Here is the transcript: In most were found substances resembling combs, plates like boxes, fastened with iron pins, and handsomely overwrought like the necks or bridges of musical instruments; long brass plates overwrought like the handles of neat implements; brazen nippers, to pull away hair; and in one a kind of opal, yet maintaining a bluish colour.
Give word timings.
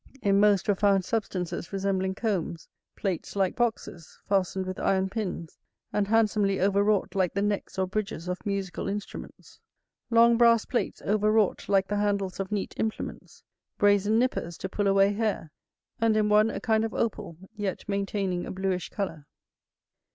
In 0.23 0.39
most 0.39 0.67
were 0.67 0.73
found 0.73 1.05
substances 1.05 1.71
resembling 1.71 2.15
combs, 2.15 2.67
plates 2.95 3.35
like 3.35 3.55
boxes, 3.55 4.17
fastened 4.27 4.65
with 4.65 4.79
iron 4.79 5.11
pins, 5.11 5.59
and 5.93 6.07
handsomely 6.07 6.59
overwrought 6.59 7.13
like 7.13 7.35
the 7.35 7.41
necks 7.43 7.77
or 7.77 7.85
bridges 7.85 8.27
of 8.27 8.43
musical 8.43 8.87
instruments; 8.87 9.59
long 10.09 10.37
brass 10.37 10.65
plates 10.65 11.03
overwrought 11.03 11.69
like 11.69 11.87
the 11.87 11.97
handles 11.97 12.39
of 12.39 12.51
neat 12.51 12.73
implements; 12.77 13.43
brazen 13.77 14.17
nippers, 14.17 14.57
to 14.57 14.67
pull 14.67 14.87
away 14.87 15.13
hair; 15.13 15.51
and 15.99 16.17
in 16.17 16.29
one 16.29 16.49
a 16.49 16.59
kind 16.59 16.83
of 16.83 16.95
opal, 16.95 17.37
yet 17.55 17.85
maintaining 17.87 18.47
a 18.47 18.51
bluish 18.51 18.89
colour. 18.89 19.27